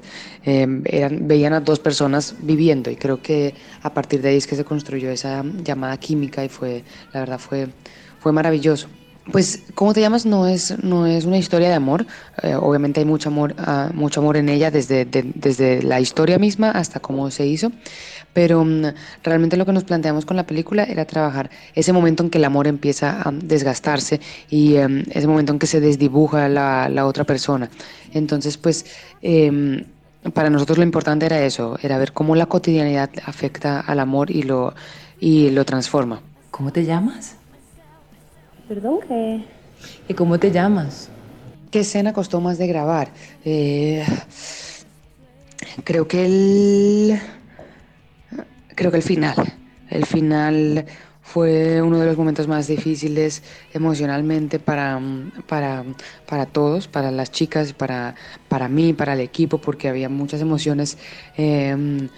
eh, 0.46 0.82
eran, 0.86 1.28
veían 1.28 1.54
a 1.54 1.60
dos 1.60 1.80
personas 1.80 2.36
viviendo 2.40 2.90
y 2.92 2.96
creo 2.96 3.22
que 3.22 3.54
a 3.82 3.94
partir 3.94 4.22
de 4.22 4.30
ahí 4.30 4.38
es 4.38 4.48
que 4.48 4.56
se 4.56 4.64
construyó 4.66 5.10
esa 5.10 5.44
llamada 5.64 5.98
química 5.98 6.44
y 6.44 6.50
fue, 6.50 6.84
la 7.14 7.22
verdad 7.22 7.40
fue, 7.40 7.68
fue 8.20 8.32
maravilloso. 8.32 8.88
Pues, 9.32 9.63
¿cómo 9.74 9.94
te 9.94 10.01
llamas? 10.01 10.25
No 10.25 10.48
es, 10.48 10.84
no 10.84 11.08
es 11.08 11.25
una 11.25 11.38
historia 11.38 11.67
de 11.67 11.74
amor. 11.74 12.05
Eh, 12.44 12.55
obviamente 12.55 13.00
hay 13.00 13.05
mucho 13.05 13.29
amor, 13.29 13.55
uh, 13.58 13.91
mucho 13.94 14.20
amor 14.20 14.38
en 14.38 14.50
ella 14.50 14.70
desde, 14.70 15.05
de, 15.05 15.32
desde 15.34 15.82
la 15.82 16.00
historia 16.00 16.38
misma 16.38 16.70
hasta 16.72 17.00
cómo 17.00 17.32
se 17.32 17.46
hizo. 17.48 17.72
Pero 18.34 18.62
um, 18.62 18.84
realmente 19.24 19.58
lo 19.58 19.65
que 19.65 19.74
nos 19.74 19.84
planteamos 19.84 20.25
con 20.25 20.38
la 20.38 20.46
película 20.46 20.84
era 20.84 21.05
trabajar 21.05 21.50
ese 21.74 21.91
momento 21.91 22.24
en 22.24 22.29
que 22.29 22.38
el 22.38 22.46
amor 22.46 22.67
empieza 22.67 23.22
a 23.27 23.32
desgastarse 23.32 24.22
y 24.50 24.77
um, 24.77 25.03
ese 25.10 25.27
momento 25.27 25.53
en 25.53 25.60
que 25.60 25.67
se 25.67 25.79
desdibuja 25.79 26.48
la, 26.48 26.88
la 26.89 27.08
otra 27.08 27.24
persona. 27.24 27.70
Entonces, 28.13 28.58
pues, 28.58 28.86
eh, 29.24 29.84
para 30.34 30.50
nosotros 30.50 30.77
lo 30.77 30.84
importante 30.84 31.25
era 31.25 31.44
eso, 31.44 31.77
era 31.82 31.98
ver 31.98 32.13
cómo 32.13 32.36
la 32.36 32.46
cotidianidad 32.46 33.10
afecta 33.25 33.79
al 33.79 34.00
amor 34.00 34.32
y 34.32 34.44
lo, 34.44 34.74
y 35.20 35.50
lo 35.50 35.65
transforma. 35.65 36.22
¿Cómo 36.51 36.72
te 36.72 36.86
llamas? 36.86 37.36
Perdón, 38.68 39.00
¿qué? 39.08 39.44
¿Y 40.08 40.14
cómo 40.16 40.40
te 40.40 40.52
llamas? 40.52 41.10
¿Qué 41.70 41.82
escena 41.82 42.14
costó 42.14 42.42
más 42.42 42.58
de 42.58 42.66
grabar? 42.66 43.10
Eh, 43.44 44.04
creo 45.84 46.08
que 46.08 46.26
el... 46.26 47.22
Creo 48.74 48.90
que 48.90 48.98
el 48.98 49.04
final. 49.04 49.36
El 49.90 50.06
final 50.08 50.86
fue 51.22 51.80
uno 51.82 52.00
de 52.00 52.08
los 52.08 52.18
momentos 52.18 52.48
más 52.48 52.66
difíciles 52.66 53.44
emocionalmente 53.72 54.58
para, 54.58 55.00
para, 55.48 55.84
para 56.28 56.48
todos, 56.48 56.88
para 56.88 57.12
las 57.12 57.32
chicas, 57.32 57.72
para, 57.74 58.16
para 58.48 58.68
mí, 58.68 58.94
para 58.94 59.14
el 59.14 59.20
equipo, 59.20 59.60
porque 59.60 59.90
había 59.90 60.10
muchas 60.10 60.42
emociones 60.42 60.98
eh, 61.38 62.10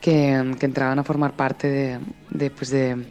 que, 0.00 0.54
que, 0.60 0.66
entraban 0.66 1.00
a 1.00 1.04
formar 1.04 1.32
parte 1.34 1.68
de, 1.68 1.98
de, 2.30 2.50
pues 2.50 2.70
de, 2.70 3.04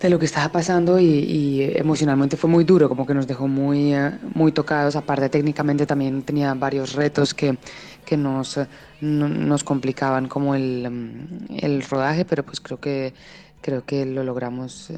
de 0.00 0.10
lo 0.10 0.18
que 0.18 0.26
estaba 0.26 0.50
pasando 0.50 0.98
y, 0.98 1.62
emocionalmente 1.74 2.36
fue 2.36 2.50
muy 2.50 2.64
duro, 2.64 2.88
como 2.88 3.06
que 3.06 3.14
nos 3.14 3.26
dejó 3.26 3.48
muy, 3.48 3.94
muy 4.34 4.52
tocados. 4.52 4.96
Aparte, 4.96 5.28
técnicamente 5.28 5.86
también 5.86 6.22
tenía 6.22 6.52
varios 6.54 6.92
retos 6.94 7.34
que, 7.34 7.56
que 8.04 8.16
nos, 8.16 8.58
nos 9.00 9.64
complicaban 9.64 10.28
como 10.28 10.54
el, 10.54 11.38
el 11.60 11.82
rodaje, 11.82 12.24
pero 12.24 12.44
pues 12.44 12.60
creo 12.60 12.78
que 12.78 13.14
creo 13.62 13.84
que 13.84 14.06
lo 14.06 14.22
logramos 14.22 14.92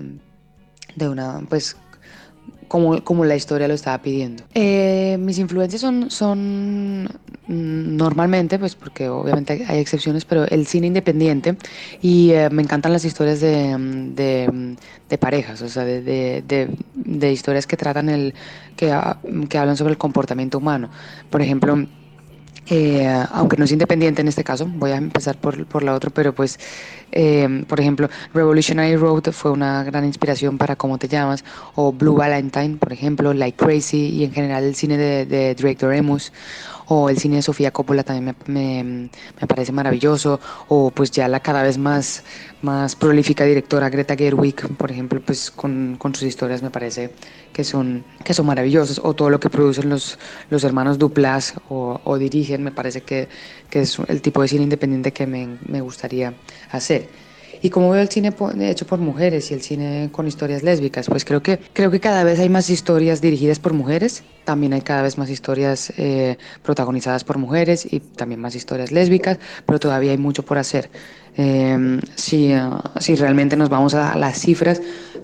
de 0.94 1.08
una, 1.08 1.40
pues, 1.48 1.76
como, 2.66 3.02
como 3.02 3.24
la 3.24 3.34
historia 3.34 3.66
lo 3.66 3.74
estaba 3.74 4.02
pidiendo. 4.02 4.44
Eh, 4.54 5.16
mis 5.18 5.38
influencias 5.38 5.80
son 5.80 7.08
normalmente, 7.48 8.58
pues 8.58 8.74
porque 8.74 9.08
obviamente 9.08 9.64
hay 9.66 9.78
excepciones, 9.78 10.24
pero 10.24 10.44
el 10.44 10.66
cine 10.66 10.86
independiente 10.86 11.56
y 12.02 12.30
eh, 12.32 12.50
me 12.50 12.62
encantan 12.62 12.92
las 12.92 13.04
historias 13.04 13.40
de, 13.40 13.74
de, 14.14 14.76
de 15.08 15.18
parejas, 15.18 15.62
o 15.62 15.68
sea, 15.68 15.84
de, 15.84 16.02
de, 16.02 16.68
de, 16.94 17.32
historias 17.32 17.66
que 17.66 17.76
tratan 17.76 18.10
el, 18.10 18.34
que, 18.76 18.94
que 19.48 19.58
hablan 19.58 19.76
sobre 19.76 19.92
el 19.92 19.98
comportamiento 19.98 20.58
humano. 20.58 20.90
Por 21.30 21.40
ejemplo, 21.40 21.86
eh, 22.70 23.08
aunque 23.32 23.56
no 23.56 23.64
es 23.64 23.72
independiente 23.72 24.20
en 24.20 24.28
este 24.28 24.44
caso, 24.44 24.66
voy 24.66 24.90
a 24.90 24.96
empezar 24.96 25.38
por, 25.38 25.64
por 25.66 25.82
la 25.82 25.94
otra, 25.94 26.10
pero 26.10 26.34
pues, 26.34 26.58
eh, 27.12 27.64
por 27.66 27.80
ejemplo, 27.80 28.10
Revolutionary 28.34 28.96
Road 28.96 29.32
fue 29.32 29.52
una 29.52 29.84
gran 29.84 30.04
inspiración 30.04 30.58
para 30.58 30.76
Cómo 30.76 30.98
te 30.98 31.08
llamas, 31.08 31.44
o 31.76 31.92
Blue 31.92 32.14
Valentine, 32.14 32.76
por 32.76 32.92
ejemplo, 32.92 33.32
Like 33.32 33.56
Crazy, 33.56 34.08
y 34.08 34.24
en 34.24 34.32
general 34.32 34.64
el 34.64 34.74
cine 34.74 34.98
de, 34.98 35.24
de 35.24 35.54
Drake 35.54 35.78
Doremus, 35.80 36.30
o 36.88 37.11
el 37.11 37.18
cine 37.18 37.37
de 37.37 37.42
Sofía 37.42 37.71
Coppola 37.71 38.02
también 38.02 38.35
me, 38.47 38.83
me, 38.83 39.11
me, 39.40 39.47
parece 39.47 39.73
maravilloso, 39.73 40.40
o 40.68 40.90
pues 40.90 41.11
ya 41.11 41.28
la 41.28 41.40
cada 41.40 41.62
vez 41.62 41.78
más, 41.78 42.25
más 42.62 42.97
prolífica 42.97 43.45
directora 43.45 43.90
Greta 43.90 44.16
Gerwig, 44.16 44.76
por 44.76 44.90
ejemplo, 44.90 45.21
pues 45.25 45.50
con, 45.50 45.97
con 45.99 46.14
sus 46.14 46.25
historias 46.25 46.62
me 46.62 46.71
parece 46.71 47.12
que 47.52 47.62
son, 47.62 48.04
que 48.25 48.33
son 48.33 48.47
maravillosos, 48.47 49.00
o 49.04 49.14
todo 49.14 49.30
lo 49.30 49.38
que 49.38 49.50
producen 49.50 49.88
los, 49.90 50.18
los 50.49 50.64
hermanos 50.64 50.99
Duplas 50.99 51.54
o, 51.68 52.00
o 52.04 52.18
dirigen, 52.18 52.64
me 52.64 52.73
parece 52.73 53.02
que, 53.02 53.28
que, 53.68 53.80
es 53.83 53.99
el 54.09 54.23
tipo 54.23 54.40
de 54.42 54.49
cine 54.49 54.64
independiente 54.64 55.12
que 55.12 55.26
me, 55.26 55.59
me 55.66 55.80
gustaría 55.80 56.35
hacer. 56.71 57.27
Y 57.62 57.70
como 57.70 57.90
veo 57.90 58.02
el 58.02 58.08
cine 58.08 58.32
hecho 58.60 58.86
por 58.86 58.98
mujeres 58.98 59.50
y 59.50 59.54
el 59.54 59.62
cine 59.62 60.08
con 60.12 60.26
historias 60.26 60.62
lésbicas, 60.62 61.08
pues 61.08 61.24
creo 61.24 61.42
que, 61.42 61.58
creo 61.72 61.90
que 61.90 62.00
cada 62.00 62.24
vez 62.24 62.38
hay 62.38 62.48
más 62.48 62.70
historias 62.70 63.20
dirigidas 63.20 63.58
por 63.58 63.72
mujeres, 63.72 64.22
también 64.44 64.72
hay 64.72 64.80
cada 64.80 65.02
vez 65.02 65.18
más 65.18 65.30
historias 65.30 65.92
eh, 65.96 66.38
protagonizadas 66.62 67.24
por 67.24 67.38
mujeres 67.38 67.86
y 67.90 68.00
también 68.00 68.40
más 68.40 68.54
historias 68.54 68.92
lésbicas, 68.92 69.38
pero 69.66 69.78
todavía 69.78 70.12
hay 70.12 70.18
mucho 70.18 70.44
por 70.44 70.58
hacer. 70.58 70.90
Eh, 71.37 72.00
si, 72.14 72.54
uh, 72.54 72.80
si 72.99 73.14
realmente 73.14 73.56
nos 73.56 73.68
vamos 73.68 73.94
a 73.94 74.16
las 74.16 74.38
cifras, 74.38 74.80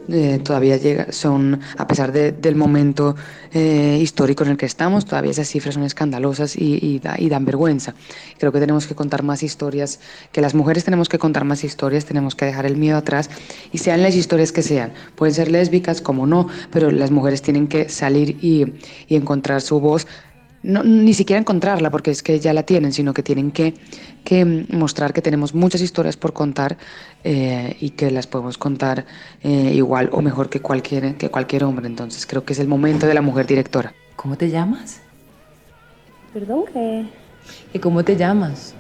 eh, 0.09 0.39
todavía 0.45 0.77
llega, 0.77 1.13
son, 1.13 1.61
a 1.79 1.87
pesar 1.87 2.13
de, 2.13 2.33
del 2.33 2.57
momento 2.57 3.17
eh, 3.53 3.99
histórico 4.01 4.45
en 4.45 4.51
el 4.51 4.57
que 4.59 4.67
estamos, 4.67 5.07
todavía 5.07 5.31
esas 5.31 5.49
cifras 5.49 5.75
son 5.75 5.85
escandalosas 5.85 6.57
y, 6.57 6.79
y, 6.83 6.99
da, 6.99 7.15
y, 7.19 7.31
dan 7.31 7.47
vergüenza. 7.47 7.95
Creo 8.39 8.53
que 8.53 8.61
tenemos 8.61 8.87
que 8.87 8.95
contar 8.95 9.23
más 9.23 9.43
historias, 9.43 10.01
que 10.31 10.43
las 10.43 10.55
mujeres 10.55 10.85
tenemos 10.85 11.09
que 11.09 11.19
contar 11.19 11.45
más 11.45 11.65
historias, 11.65 12.05
tenemos 12.05 12.35
que 12.35 12.45
dejar 12.45 12.67
el 12.67 12.77
miedo 12.77 12.99
atrás 12.99 13.31
y 13.73 13.79
sean 13.79 14.03
las 14.03 14.15
historias 14.15 14.53
que 14.53 14.63
sean. 14.63 14.93
Pueden 15.15 15.35
ser 15.35 15.51
lésbicas, 15.51 16.03
como 16.03 16.27
no, 16.27 16.49
pero 16.71 16.91
las 16.91 17.11
mujeres 17.11 17.41
tienen 17.41 17.67
que 17.67 17.89
salir 17.89 18.37
y 18.43 18.75
encontrar 19.09 19.63
su 19.63 19.81
voz 19.81 20.07
no, 20.65 20.83
ni 20.83 21.15
siquiera 21.15 21.39
encontrarla 21.39 21.91
porque 21.91 22.11
es 22.11 22.23
que 22.23 22.41
ya 22.41 22.53
la 22.53 22.65
tienen, 22.65 22.93
sino 22.93 23.13
que 23.13 23.23
tienen 23.23 23.53
que, 23.53 23.75
que 24.25 24.45
mostrar 24.45 25.13
que 25.13 25.23
tenemos 25.23 25.55
muchas 25.55 25.81
historias 25.81 26.17
por 26.17 26.33
contar 26.33 26.77
eh, 27.23 27.77
y 27.81 27.91
que 27.91 28.11
las 28.11 28.27
podemos 28.27 28.59
contar 28.59 29.05
eh, 29.43 29.73
igual 29.75 30.09
o 30.13 30.23
mejor 30.23 30.49
que 30.49 30.61
cualquier, 30.61 31.17
que 31.17 31.29
cualquier 31.29 31.65
hombre. 31.65 31.87
Entonces 31.87 32.27
creo 32.27 32.45
que 32.45 32.55
es 32.55 32.59
el 32.59 32.67
momento 32.67 33.07
de 33.07 33.15
la 33.15 33.21
mujer 33.21 33.47
directora. 33.47 33.95
¿Cómo 34.17 34.37
te 34.37 34.49
llamas? 34.49 35.01
Perdón, 36.33 36.65
¿qué? 36.73 37.05
¿Y 37.73 37.79
cómo 37.79 38.03
te 38.03 38.17
llamas? 38.17 38.75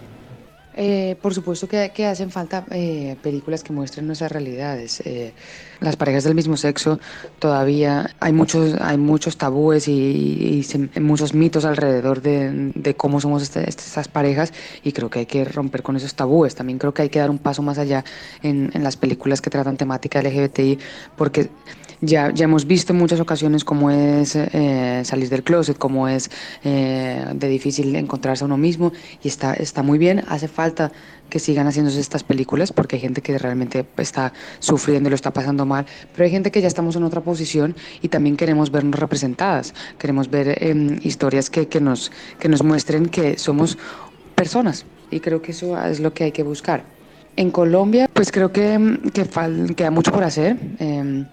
Eh, 0.76 1.16
por 1.22 1.32
supuesto 1.32 1.68
que, 1.68 2.06
hacen 2.06 2.30
falta 2.30 2.64
eh, 2.70 3.16
películas 3.22 3.62
que 3.62 3.72
muestren 3.72 4.06
nuestras 4.06 4.32
realidades. 4.32 5.00
Eh, 5.04 5.32
las 5.80 5.96
parejas 5.96 6.24
del 6.24 6.34
mismo 6.34 6.56
sexo 6.56 6.98
todavía 7.38 8.10
hay 8.18 8.32
muchos, 8.32 8.74
hay 8.80 8.96
muchos 8.96 9.36
tabúes 9.36 9.86
y, 9.86 10.66
muchos 11.00 11.34
mitos 11.34 11.64
alrededor 11.64 12.22
de, 12.22 12.72
de 12.74 12.94
cómo 12.96 13.20
somos 13.20 13.42
este, 13.42 13.68
estas 13.68 14.08
parejas 14.08 14.52
y 14.82 14.92
creo 14.92 15.10
que 15.10 15.20
hay 15.20 15.26
que 15.26 15.44
romper 15.44 15.82
con 15.82 15.96
esos 15.96 16.14
tabúes. 16.14 16.54
También 16.56 16.78
creo 16.78 16.92
que 16.92 17.02
hay 17.02 17.08
que 17.08 17.20
dar 17.20 17.30
un 17.30 17.38
paso 17.38 17.62
más 17.62 17.78
allá 17.78 18.04
en, 18.42 18.70
en 18.74 18.82
las 18.82 18.96
películas 18.96 19.40
que 19.40 19.50
tratan 19.50 19.76
temática 19.76 20.20
LGBTI 20.22 20.78
porque 21.16 21.50
ya, 22.00 22.32
ya 22.32 22.44
hemos 22.44 22.66
visto 22.66 22.92
en 22.92 22.98
muchas 22.98 23.20
ocasiones 23.20 23.64
cómo 23.64 23.90
es 23.90 24.36
eh, 24.36 25.02
salir 25.04 25.28
del 25.28 25.42
closet, 25.42 25.78
cómo 25.78 26.08
es 26.08 26.30
eh, 26.64 27.24
de 27.34 27.48
difícil 27.48 27.94
encontrarse 27.96 28.44
a 28.44 28.46
uno 28.46 28.56
mismo 28.56 28.92
y 29.22 29.28
está, 29.28 29.54
está 29.54 29.82
muy 29.82 29.98
bien, 29.98 30.24
hace 30.28 30.48
falta 30.48 30.92
que 31.30 31.38
sigan 31.38 31.66
haciéndose 31.66 32.00
estas 32.00 32.22
películas 32.22 32.72
porque 32.72 32.96
hay 32.96 33.02
gente 33.02 33.22
que 33.22 33.38
realmente 33.38 33.86
está 33.96 34.32
sufriendo 34.58 35.08
lo 35.08 35.16
está 35.16 35.32
pasando 35.32 35.66
mal, 35.66 35.86
pero 36.12 36.24
hay 36.24 36.30
gente 36.30 36.50
que 36.50 36.60
ya 36.60 36.68
estamos 36.68 36.96
en 36.96 37.04
otra 37.04 37.20
posición 37.22 37.74
y 38.02 38.08
también 38.08 38.36
queremos 38.36 38.70
vernos 38.70 38.98
representadas, 39.00 39.74
queremos 39.98 40.30
ver 40.30 40.56
eh, 40.60 40.98
historias 41.02 41.50
que, 41.50 41.68
que, 41.68 41.80
nos, 41.80 42.12
que 42.38 42.48
nos 42.48 42.62
muestren 42.62 43.06
que 43.06 43.38
somos 43.38 43.78
personas 44.34 44.86
y 45.10 45.20
creo 45.20 45.42
que 45.42 45.52
eso 45.52 45.80
es 45.84 46.00
lo 46.00 46.12
que 46.12 46.24
hay 46.24 46.32
que 46.32 46.42
buscar. 46.42 46.84
En 47.36 47.50
Colombia, 47.50 48.08
pues 48.12 48.30
creo 48.30 48.52
que, 48.52 48.98
que 49.12 49.24
queda 49.74 49.90
mucho 49.90 50.12
por 50.12 50.22
hacer. 50.22 50.56
Eh, 50.78 51.24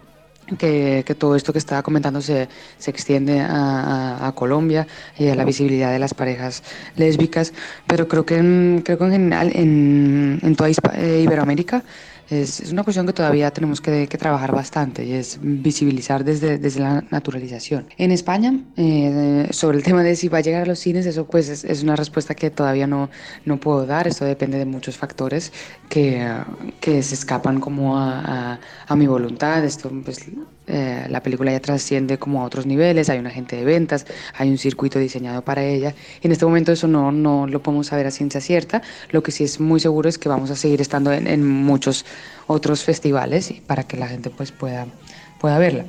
que, 0.57 1.03
que, 1.05 1.15
todo 1.15 1.35
esto 1.35 1.53
que 1.53 1.59
estaba 1.59 1.81
comentando 1.83 2.21
se, 2.21 2.47
se 2.77 2.91
extiende 2.91 3.39
a, 3.39 3.47
a, 3.47 4.27
a, 4.27 4.31
Colombia 4.33 4.87
y 5.17 5.27
a 5.27 5.35
la 5.35 5.45
visibilidad 5.45 5.91
de 5.91 5.99
las 5.99 6.13
parejas 6.13 6.63
lésbicas, 6.95 7.53
pero 7.87 8.07
creo 8.07 8.25
que 8.25 8.37
en, 8.37 8.81
creo 8.83 8.97
que 8.97 9.05
en 9.05 9.11
general 9.11 9.51
en, 9.53 10.39
en 10.41 10.55
toda 10.55 10.69
eh, 10.69 11.21
Iberoamérica 11.23 11.83
es, 12.31 12.61
es, 12.61 12.71
una 12.71 12.83
cuestión 12.83 13.05
que 13.05 13.13
todavía 13.13 13.51
tenemos 13.51 13.81
que, 13.81 14.07
que, 14.07 14.17
trabajar 14.17 14.53
bastante 14.53 15.03
y 15.05 15.13
es 15.13 15.37
visibilizar 15.41 16.23
desde, 16.23 16.57
desde 16.57 16.79
la 16.79 17.03
naturalización. 17.09 17.85
En 17.97 18.11
España, 18.11 18.53
eh, 18.77 19.47
sobre 19.51 19.77
el 19.77 19.83
tema 19.83 20.01
de 20.01 20.15
si 20.15 20.29
va 20.29 20.37
a 20.37 20.41
llegar 20.41 20.63
a 20.63 20.65
los 20.65 20.79
cines, 20.79 21.05
eso 21.05 21.25
pues 21.25 21.49
es, 21.49 21.63
es 21.65 21.83
una 21.83 21.95
respuesta 21.95 22.33
que 22.33 22.49
todavía 22.49 22.87
no, 22.87 23.09
no, 23.45 23.59
puedo 23.59 23.85
dar, 23.85 24.07
esto 24.07 24.25
depende 24.25 24.57
de 24.57 24.65
muchos 24.65 24.97
factores 24.97 25.51
que, 25.89 26.25
que 26.79 27.03
se 27.03 27.15
escapan 27.15 27.59
como 27.59 27.97
a, 27.97 28.53
a, 28.53 28.59
a 28.87 28.95
mi 28.95 29.07
voluntad, 29.07 29.63
esto 29.65 29.91
pues 30.03 30.25
eh, 30.73 31.05
la 31.09 31.21
película 31.21 31.51
ya 31.51 31.59
trasciende 31.59 32.17
como 32.17 32.41
a 32.41 32.45
otros 32.45 32.65
niveles, 32.65 33.09
hay 33.09 33.19
un 33.19 33.27
agente 33.27 33.57
de 33.57 33.65
ventas, 33.65 34.05
hay 34.37 34.49
un 34.49 34.57
circuito 34.57 34.99
diseñado 34.99 35.41
para 35.41 35.63
ella. 35.63 35.93
En 36.21 36.31
este 36.31 36.45
momento 36.45 36.71
eso 36.71 36.87
no, 36.87 37.11
no 37.11 37.45
lo 37.45 37.61
podemos 37.61 37.87
saber 37.87 38.07
a 38.07 38.11
ciencia 38.11 38.39
cierta. 38.39 38.81
Lo 39.09 39.21
que 39.21 39.31
sí 39.31 39.43
es 39.43 39.59
muy 39.59 39.81
seguro 39.81 40.07
es 40.07 40.17
que 40.17 40.29
vamos 40.29 40.49
a 40.49 40.55
seguir 40.55 40.79
estando 40.79 41.11
en, 41.11 41.27
en 41.27 41.45
muchos 41.45 42.05
otros 42.47 42.83
festivales 42.83 43.53
para 43.67 43.83
que 43.83 43.97
la 43.97 44.07
gente 44.07 44.29
pues 44.29 44.51
pueda 44.51 44.87
pueda 45.41 45.57
verla. 45.57 45.85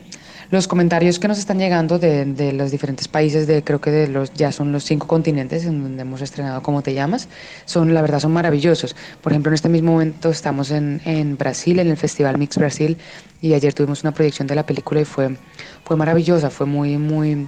Los 0.51 0.69
comentarios 0.69 1.19
que 1.19 1.29
nos 1.29 1.39
están 1.39 1.59
llegando 1.59 1.99
de, 1.99 2.27
de 2.27 2.53
los 2.53 2.71
diferentes 2.71 3.09
países, 3.09 3.47
de 3.47 3.65
creo 3.65 3.81
que 3.81 3.91
de 3.91 4.09
los 4.09 4.35
ya 4.35 4.53
son 4.53 4.71
los 4.71 4.85
cinco 4.85 5.07
continentes 5.07 5.65
en 5.65 5.83
donde 5.83 6.03
hemos 6.03 6.21
estrenado 6.21 6.63
¿Cómo 6.63 6.83
te 6.83 6.93
llamas? 6.93 7.29
Son, 7.65 7.95
la 7.95 8.03
verdad, 8.03 8.21
son 8.21 8.33
maravillosos. 8.33 8.95
Por 9.23 9.33
ejemplo, 9.33 9.49
en 9.51 9.55
este 9.55 9.71
mismo 9.71 9.93
momento 9.93 10.29
estamos 10.29 10.71
en, 10.71 11.01
en 11.07 11.39
Brasil, 11.39 11.79
en 11.79 11.89
el 11.89 11.97
Festival 11.97 12.37
Mix 12.37 12.59
Brasil, 12.59 12.99
y 13.41 13.55
ayer 13.55 13.73
tuvimos 13.73 14.03
una 14.03 14.13
proyección 14.13 14.47
de 14.47 14.55
la 14.55 14.67
película 14.67 15.01
y 15.01 15.05
fue, 15.07 15.37
fue 15.85 15.97
maravillosa, 15.97 16.51
fue 16.51 16.67
muy, 16.67 16.99
muy 16.99 17.47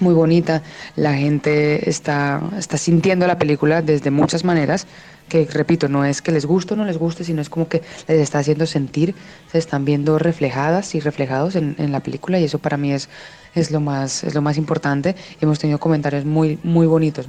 muy 0.00 0.12
bonita. 0.12 0.62
La 0.96 1.14
gente 1.14 1.88
está, 1.88 2.42
está 2.58 2.76
sintiendo 2.76 3.26
la 3.26 3.38
película 3.38 3.80
desde 3.80 4.10
muchas 4.10 4.44
maneras, 4.44 4.86
que 5.28 5.46
repito, 5.46 5.88
no 5.88 6.04
es 6.04 6.22
que 6.22 6.32
les 6.32 6.46
guste 6.46 6.74
o 6.74 6.76
no 6.76 6.84
les 6.84 6.98
guste, 6.98 7.24
sino 7.24 7.40
es 7.40 7.48
como 7.48 7.68
que 7.68 7.82
les 8.08 8.20
está 8.20 8.38
haciendo 8.38 8.66
sentir, 8.66 9.14
se 9.50 9.58
están 9.58 9.84
viendo 9.84 10.18
reflejadas 10.18 10.94
y 10.94 11.00
reflejados 11.00 11.56
en, 11.56 11.74
en 11.78 11.92
la 11.92 12.00
película 12.00 12.38
y 12.38 12.44
eso 12.44 12.58
para 12.58 12.76
mí 12.76 12.92
es, 12.92 13.08
es, 13.54 13.70
lo, 13.70 13.80
más, 13.80 14.24
es 14.24 14.34
lo 14.34 14.42
más 14.42 14.56
importante. 14.56 15.16
Hemos 15.40 15.58
tenido 15.58 15.78
comentarios 15.78 16.24
muy, 16.24 16.58
muy 16.62 16.86
bonitos, 16.86 17.26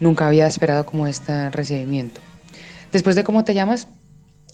nunca 0.00 0.26
había 0.26 0.46
esperado 0.46 0.84
como 0.86 1.06
este 1.06 1.50
recibimiento. 1.50 2.20
Después 2.92 3.16
de 3.16 3.24
cómo 3.24 3.44
te 3.44 3.54
llamas, 3.54 3.88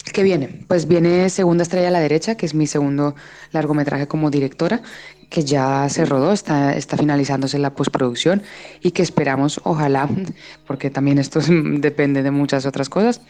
¿Qué 0.02 0.23
viene? 0.23 0.49
Pues 0.66 0.88
viene 0.88 1.28
Segunda 1.28 1.62
Estrella 1.62 1.88
a 1.88 1.90
la 1.90 2.00
Derecha, 2.00 2.35
que 2.35 2.47
es 2.47 2.54
mi 2.54 2.66
segundo 2.66 3.14
largometraje 3.52 4.09
como 4.09 4.30
directora, 4.30 4.80
que 5.28 5.45
ya 5.45 5.88
se 5.88 6.04
rodó, 6.04 6.33
está, 6.33 6.75
está 6.75 6.97
finalizándose 6.97 7.59
la 7.59 7.75
postproducción 7.75 8.42
y 8.80 8.92
que 8.92 9.02
esperamos, 9.02 9.61
ojalá, 9.62 10.09
porque 10.66 10.90
también 10.90 11.19
esto 11.19 11.40
depende 11.78 12.23
de 12.23 12.30
muchas 12.30 12.66
otras 12.66 12.88
cosas, 12.88 13.21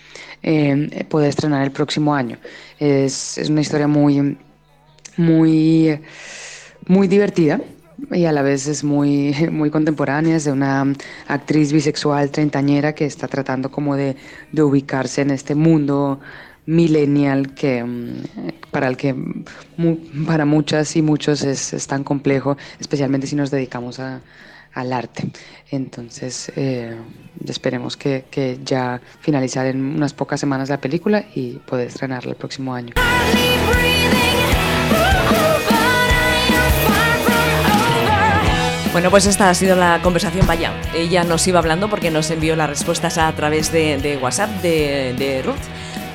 eh, 0.43 1.05
poder 1.09 1.31
estrenar 1.31 1.63
el 1.63 1.73
próximo 1.73 2.15
año. 2.15 2.39
Es, 2.79 3.37
es 3.37 3.51
una 3.51 3.61
historia 3.61 3.89
muy, 3.89 4.39
muy, 5.17 6.01
muy 6.87 7.09
divertida, 7.09 7.61
y 8.13 8.25
a 8.25 8.33
la 8.33 8.43
vez 8.43 8.67
es 8.67 8.85
muy, 8.85 9.35
muy 9.51 9.71
contemporánea, 9.71 10.37
es 10.37 10.45
de 10.45 10.53
una 10.53 10.87
actriz 11.27 11.73
bisexual 11.73 12.31
treintañera 12.31 12.95
que 12.95 13.05
está 13.05 13.29
tratando 13.29 13.71
como 13.71 13.97
de, 13.97 14.17
de 14.53 14.63
ubicarse 14.63 15.23
en 15.23 15.31
este 15.31 15.55
mundo 15.55 16.21
millennial 16.67 17.55
que 17.55 17.85
para 18.71 18.89
el 18.89 18.97
que 18.97 19.15
para 20.27 20.45
muchas 20.45 20.95
y 20.97 21.03
muchos 21.03 21.43
es, 21.43 21.73
es 21.73 21.87
tan 21.87 22.05
complejo, 22.05 22.57
especialmente 22.79 23.27
si 23.27 23.37
nos 23.37 23.51
dedicamos 23.51 23.99
a, 23.99 24.21
al 24.75 24.93
arte. 24.93 25.31
Entonces, 25.71 26.53
eh, 26.57 26.97
esperemos 27.47 27.97
que, 27.97 28.25
que, 28.31 28.59
ya 28.65 29.01
finalizar 29.21 29.67
en 29.67 29.81
unas 29.81 30.15
pocas 30.15 30.41
semanas 30.41 30.69
la 30.69 30.81
película 30.81 31.25
y 31.35 31.53
poder 31.59 31.89
estrenarla 31.89 32.33
el 32.33 32.37
próximo 32.37 32.75
año. 32.75 32.95
Bueno, 38.93 39.09
pues 39.09 39.27
esta 39.27 39.49
ha 39.49 39.55
sido 39.55 39.77
la 39.77 40.01
conversación, 40.03 40.47
vaya. 40.49 40.73
Ella 40.95 41.23
nos 41.23 41.47
iba 41.47 41.61
hablando 41.61 41.89
porque 41.89 42.11
nos 42.11 42.29
envió 42.33 42.57
las 42.57 42.69
respuestas 42.69 43.19
a 43.19 43.33
través 43.37 43.71
de, 43.71 43.99
de 43.99 44.17
WhatsApp 44.17 44.51
de, 44.63 45.15
de 45.17 45.43
Ruth. 45.43 45.55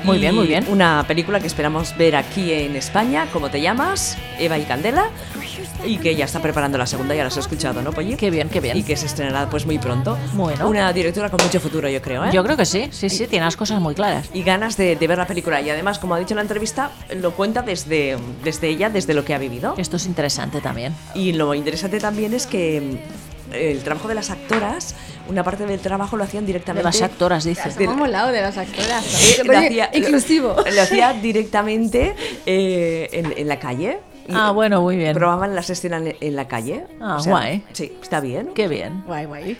Muy 0.06 0.18
bien, 0.18 0.36
muy 0.36 0.46
bien. 0.46 0.64
Una 0.68 1.04
película 1.06 1.40
que 1.40 1.48
esperamos 1.48 1.96
ver 1.96 2.14
aquí 2.14 2.52
en 2.52 2.76
España, 2.76 3.26
¿Cómo 3.32 3.50
te 3.50 3.60
llamas? 3.60 4.16
Eva 4.38 4.56
y 4.56 4.62
Candela. 4.62 5.10
Y 5.84 5.98
que 5.98 6.14
ya 6.14 6.24
está 6.24 6.40
preparando 6.40 6.78
la 6.78 6.86
segunda, 6.86 7.14
ya 7.14 7.22
la 7.22 7.28
has 7.28 7.36
escuchado, 7.36 7.82
¿no, 7.82 7.92
Polly? 7.92 8.14
Qué 8.16 8.30
bien, 8.30 8.48
qué 8.48 8.60
bien. 8.60 8.76
Y 8.76 8.84
que 8.84 8.96
se 8.96 9.06
estrenará 9.06 9.50
pues 9.50 9.66
muy 9.66 9.78
pronto. 9.78 10.16
Bueno. 10.34 10.68
Una 10.68 10.92
directora 10.92 11.28
con 11.28 11.42
mucho 11.42 11.60
futuro, 11.60 11.88
yo 11.88 12.00
creo, 12.00 12.24
¿eh? 12.24 12.30
Yo 12.32 12.44
creo 12.44 12.56
que 12.56 12.64
sí, 12.64 12.88
sí, 12.92 13.10
sí, 13.10 13.26
tiene 13.26 13.44
las 13.44 13.56
cosas 13.56 13.80
muy 13.80 13.94
claras. 13.94 14.28
Y 14.32 14.42
ganas 14.42 14.76
de, 14.76 14.94
de 14.94 15.06
ver 15.08 15.18
la 15.18 15.26
película. 15.26 15.60
Y 15.60 15.70
además, 15.70 15.98
como 15.98 16.14
ha 16.14 16.18
dicho 16.20 16.34
en 16.34 16.36
la 16.36 16.42
entrevista, 16.42 16.92
lo 17.16 17.32
cuenta 17.32 17.62
desde, 17.62 18.16
desde 18.44 18.68
ella, 18.68 18.88
desde 18.88 19.12
lo 19.12 19.24
que 19.24 19.34
ha 19.34 19.38
vivido. 19.38 19.74
Esto 19.76 19.96
es 19.96 20.06
interesante 20.06 20.60
también. 20.60 20.94
Y 21.14 21.32
lo 21.32 21.52
interesante 21.52 21.98
también 21.98 22.32
es 22.32 22.46
que 22.46 23.00
el 23.52 23.82
trabajo 23.82 24.08
de 24.08 24.14
las 24.14 24.30
actoras, 24.30 24.94
una 25.28 25.42
parte 25.42 25.66
del 25.66 25.80
trabajo 25.80 26.16
lo 26.16 26.24
hacían 26.24 26.46
directamente. 26.46 26.86
De 26.88 26.92
las 26.92 27.02
actoras, 27.02 27.44
dice. 27.44 27.68
Estamos 27.68 27.96
molado 27.96 28.32
de 28.32 28.40
las 28.40 28.56
actoras. 28.56 29.38
Eh, 29.38 29.44
lo 29.44 29.58
hacía, 29.58 29.90
inclusivo. 29.94 30.54
Lo, 30.56 30.70
lo 30.70 30.82
hacía 30.82 31.12
directamente 31.14 32.14
eh, 32.44 33.08
en, 33.12 33.32
en, 33.36 33.48
la 33.48 33.58
calle. 33.58 33.98
Ah, 34.32 34.50
bueno, 34.50 34.82
muy 34.82 34.96
bien. 34.96 35.14
Probaban 35.14 35.54
las 35.54 35.70
escenas 35.70 36.02
en, 36.02 36.16
en 36.20 36.36
la 36.36 36.48
calle. 36.48 36.84
Ah, 37.00 37.16
o 37.16 37.20
sea, 37.20 37.32
guay. 37.32 37.64
Sí, 37.72 37.96
está 38.02 38.20
bien. 38.20 38.50
Qué 38.54 38.68
bien. 38.68 39.04
Guay, 39.06 39.24
guay. 39.26 39.54